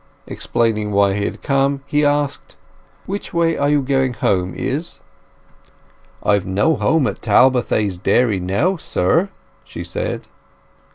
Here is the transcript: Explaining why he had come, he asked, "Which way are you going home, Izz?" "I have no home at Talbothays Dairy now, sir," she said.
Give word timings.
Explaining 0.25 0.89
why 0.89 1.13
he 1.13 1.25
had 1.25 1.43
come, 1.43 1.83
he 1.85 2.03
asked, 2.03 2.55
"Which 3.05 3.35
way 3.35 3.55
are 3.55 3.69
you 3.69 3.83
going 3.83 4.13
home, 4.15 4.51
Izz?" 4.55 4.99
"I 6.23 6.33
have 6.33 6.45
no 6.47 6.75
home 6.75 7.05
at 7.05 7.21
Talbothays 7.21 7.99
Dairy 7.99 8.39
now, 8.39 8.77
sir," 8.77 9.29
she 9.63 9.83
said. 9.83 10.27